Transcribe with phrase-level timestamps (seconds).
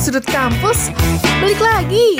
[0.00, 0.88] Sudut kampus,
[1.42, 2.16] balik lagi.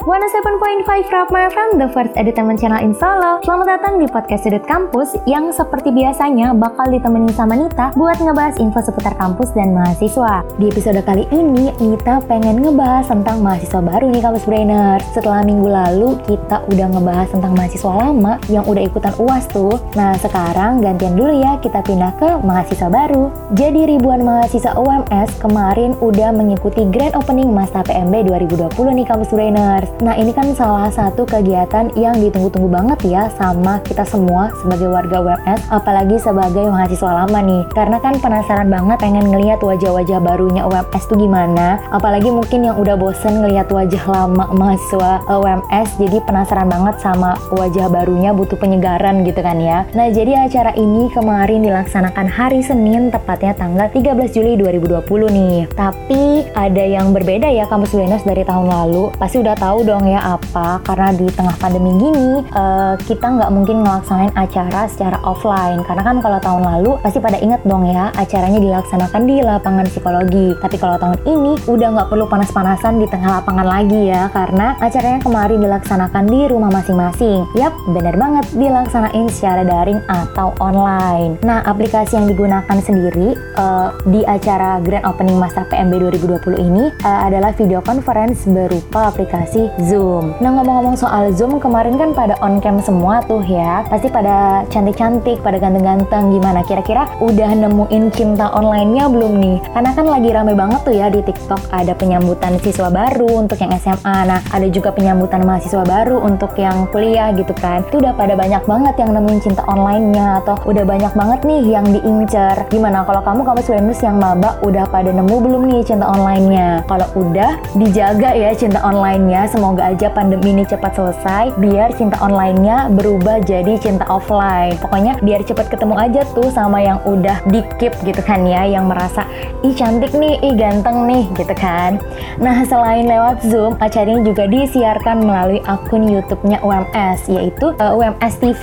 [0.00, 3.36] 107.5 Rapma FM, the first entertainment channel in Solo.
[3.44, 8.56] Selamat datang di podcast Sudut Kampus yang seperti biasanya bakal ditemenin sama Nita buat ngebahas
[8.56, 10.40] info seputar kampus dan mahasiswa.
[10.56, 14.98] Di episode kali ini, Nita pengen ngebahas tentang mahasiswa baru nih Kampus Brainer.
[15.12, 19.76] Setelah minggu lalu, kita udah ngebahas tentang mahasiswa lama yang udah ikutan UAS tuh.
[20.00, 23.28] Nah, sekarang gantian dulu ya, kita pindah ke mahasiswa baru.
[23.52, 29.89] Jadi ribuan mahasiswa UMS kemarin udah mengikuti grand opening masa PMB 2020 nih Kampus Brainers.
[30.00, 35.18] Nah ini kan salah satu kegiatan yang ditunggu-tunggu banget ya sama kita semua sebagai warga
[35.20, 37.62] UMS, apalagi sebagai mahasiswa lama nih.
[37.74, 42.96] Karena kan penasaran banget pengen ngeliat wajah-wajah barunya UMS tuh gimana, apalagi mungkin yang udah
[42.96, 49.40] bosen ngeliat wajah lama mahasiswa UMS, jadi penasaran banget sama wajah barunya butuh penyegaran gitu
[49.40, 49.84] kan ya.
[49.92, 55.58] Nah jadi acara ini kemarin dilaksanakan hari Senin, tepatnya tanggal 13 Juli 2020 nih.
[55.72, 59.12] Tapi ada yang berbeda ya kampus Venus dari tahun lalu.
[59.16, 63.82] Pasti udah tahu dong ya apa karena di tengah pandemi gini uh, kita nggak mungkin
[63.82, 65.80] ngelaksanain acara secara offline.
[65.86, 70.52] Karena kan kalau tahun lalu pasti pada inget dong ya acaranya dilaksanakan di lapangan psikologi.
[70.60, 75.20] Tapi kalau tahun ini udah nggak perlu panas-panasan di tengah lapangan lagi ya karena acaranya
[75.24, 77.48] kemarin dilaksanakan di rumah masing-masing.
[77.56, 81.40] Yap bener banget dilaksanain secara daring atau online.
[81.46, 87.20] Nah aplikasi yang digunakan sendiri uh, di acara grand opening masa PMB 2020 ini uh,
[87.24, 90.34] adalah video conference berupa aplikasi Zoom.
[90.42, 93.86] Nah ngomong-ngomong soal Zoom kemarin kan pada on cam semua tuh ya.
[93.86, 99.58] Pasti pada cantik-cantik, pada ganteng-ganteng gimana kira-kira udah nemuin cinta online-nya belum nih?
[99.70, 103.70] Karena kan lagi rame banget tuh ya di TikTok ada penyambutan siswa baru untuk yang
[103.78, 104.16] SMA.
[104.26, 107.84] Nah ada juga penyambutan mahasiswa baru untuk yang kuliah gitu kan.
[107.86, 111.86] Itu udah pada banyak banget yang nemuin cinta online-nya atau udah banyak banget nih yang
[111.86, 112.56] diincer.
[112.72, 116.82] Gimana kalau kamu kamu students yang maba udah pada nemu belum nih cinta online-nya?
[116.88, 119.50] Kalau udah dijaga ya cinta online-nya.
[119.60, 124.72] Semoga aja pandemi ini cepat selesai biar cinta online-nya berubah jadi cinta offline.
[124.80, 128.88] Pokoknya biar cepat ketemu aja tuh sama yang udah di keep gitu kan ya, yang
[128.88, 129.28] merasa
[129.60, 132.00] ih cantik nih, ih ganteng nih gitu kan.
[132.40, 137.92] Nah selain lewat Zoom, acara ini juga disiarkan melalui akun YouTube-nya UMS yaitu uh, eh,
[138.00, 138.62] UMS TV.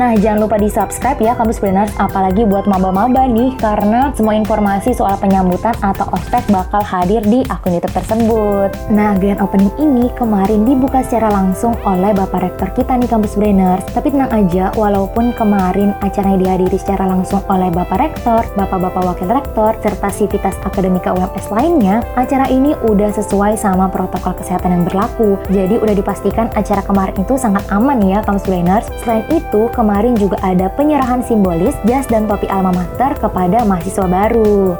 [0.00, 4.96] Nah jangan lupa di subscribe ya kampus Brainers apalagi buat maba-maba nih karena semua informasi
[4.96, 8.72] soal penyambutan atau ospek bakal hadir di akun YouTube tersebut.
[8.88, 13.34] Nah grand opening ini kemarin kemarin dibuka secara langsung oleh Bapak Rektor kita nih Kampus
[13.34, 13.82] Brainers.
[13.90, 19.74] Tapi tenang aja, walaupun kemarin acaranya dihadiri secara langsung oleh Bapak Rektor, Bapak-Bapak Wakil Rektor,
[19.82, 25.42] serta sivitas akademika UMS lainnya, acara ini udah sesuai sama protokol kesehatan yang berlaku.
[25.50, 28.86] Jadi udah dipastikan acara kemarin itu sangat aman ya Kampus Brainers.
[29.02, 34.78] Selain itu, kemarin juga ada penyerahan simbolis jas dan topi alma mater kepada mahasiswa baru.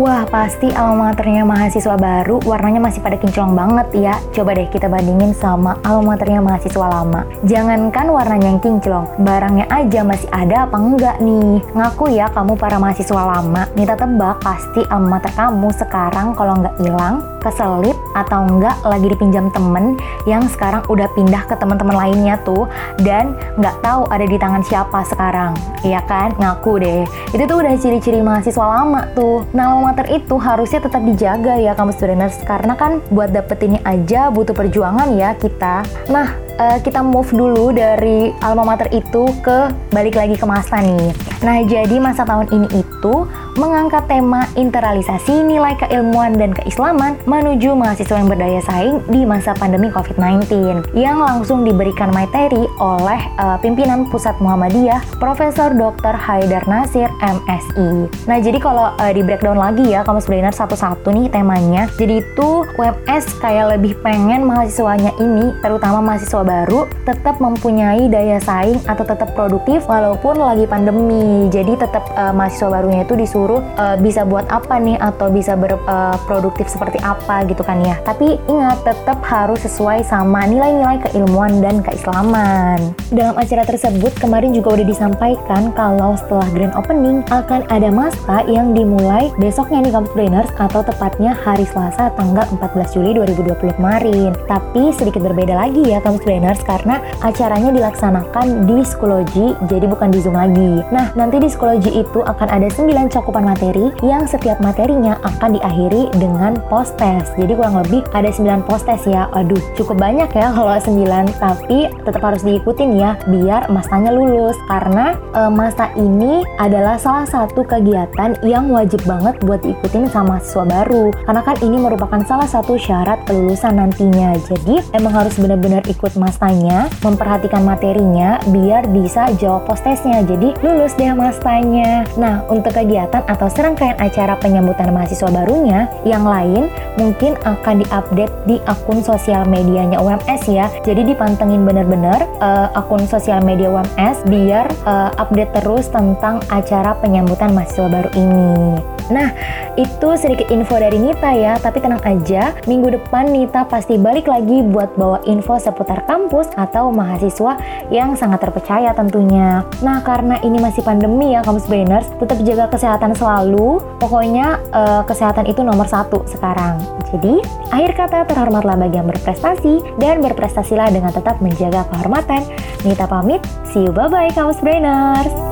[0.00, 4.16] Wah, pasti alma maternya mahasiswa baru warnanya masih pada kinclong banget ya.
[4.32, 7.28] Coba deh kita bandingin sama alma maternya mahasiswa lama.
[7.44, 11.60] Jangankan warnanya yang kinclong, barangnya aja masih ada apa enggak nih?
[11.76, 16.76] Ngaku ya kamu para mahasiswa lama, minta tebak pasti alma mater kamu sekarang kalau nggak
[16.80, 22.64] hilang, keselip atau enggak lagi dipinjam temen yang sekarang udah pindah ke teman-teman lainnya tuh
[23.04, 25.52] dan nggak tahu ada di tangan siapa sekarang.
[25.84, 26.32] Iya kan?
[26.38, 27.02] Ngaku deh.
[27.34, 29.42] Itu tuh udah ciri-ciri mahasiswa lama tuh.
[29.50, 34.54] Nah, mater itu harusnya tetap dijaga ya kamu students karena kan buat dapetinnya aja butuh
[34.54, 35.82] perjuangan ya kita.
[36.06, 41.12] Nah, uh, kita move dulu dari alma mater itu ke balik lagi ke masa nih.
[41.42, 43.14] Nah, jadi masa tahun ini itu
[43.58, 49.92] mengangkat tema internalisasi nilai keilmuan dan keislaman menuju mahasiswa yang berdaya saing di masa pandemi
[49.92, 50.48] COVID-19
[50.96, 56.14] yang langsung diberikan materi oleh uh, pimpinan Pusat Muhammadiyah Profesor Dr.
[56.16, 58.08] Haidar Nasir MSI.
[58.24, 61.90] Nah, jadi kalau uh, di breakdown lagi ya kamu sebenarnya satu-satu nih temanya.
[61.98, 68.78] Jadi itu WMS kayak lebih pengen mahasiswanya ini terutama mahasiswa baru tetap mempunyai daya saing
[68.86, 71.48] atau tetap produktif walaupun lagi pandemi.
[71.50, 76.66] Jadi tetap uh, mahasiswa barunya itu disuruh uh, bisa buat apa nih atau bisa berproduktif
[76.66, 77.98] eh, uh, seperti apa gitu kan ya.
[78.02, 82.94] Tapi ingat tetap harus sesuai sama nilai-nilai keilmuan dan keislaman.
[83.12, 88.72] Dalam acara tersebut kemarin juga udah disampaikan kalau setelah grand opening akan ada masa yang
[88.72, 94.30] dimulai besoknya nih kampus brainers atau tepatnya hari Selasa tanggal 14 Juli 2020 kemarin.
[94.48, 96.24] Tapi sedikit berbeda lagi ya kampus
[96.64, 100.80] karena acaranya dilaksanakan di psikologi jadi bukan di Zoom lagi.
[100.88, 106.08] Nah, nanti di psikologi itu akan ada 9 cakupan materi yang setiap materinya akan diakhiri
[106.16, 107.34] dengan post test.
[107.36, 109.28] Jadi kurang lebih ada 9 post test ya.
[109.36, 114.56] Aduh, cukup banyak ya kalau 9, tapi tetap harus diikutin ya biar masanya lulus.
[114.70, 120.64] Karena e, masa ini adalah salah satu kegiatan yang wajib banget buat diikutin sama mahasiswa
[120.64, 121.04] baru.
[121.28, 124.34] Karena kan ini merupakan salah satu syarat kelulusan nantinya.
[124.48, 130.22] Jadi emang harus benar-benar ikut masanya, memperhatikan materinya biar bisa jawab post testnya.
[130.22, 132.06] Jadi lulus deh masanya.
[132.14, 138.62] Nah, untuk kegiatan atau serangkaian acara penyambutan mahasiswa barunya, yang lain mungkin akan diupdate di
[138.70, 140.70] akun sosial medianya UMS ya.
[140.86, 147.50] Jadi dipantengin bener-bener uh, akun sosial media UMS biar uh, update terus tentang acara penyambutan
[147.50, 148.78] mahasiswa baru ini.
[149.12, 149.28] Nah,
[149.76, 154.64] itu sedikit info dari Nita ya, tapi tenang aja, minggu depan Nita pasti balik lagi
[154.64, 157.60] buat bawa info seputar kampus atau mahasiswa
[157.92, 159.68] yang sangat terpercaya tentunya.
[159.84, 163.84] Nah, karena ini masih pandemi ya kampus brainers, tetap jaga kesehatan selalu.
[164.00, 166.80] Pokoknya uh, kesehatan itu nomor satu sekarang.
[167.12, 172.40] Jadi, akhir kata terhormatlah bagi yang berprestasi dan berprestasilah dengan tetap menjaga kehormatan.
[172.88, 175.51] Nita pamit, see you bye-bye kampus brainers.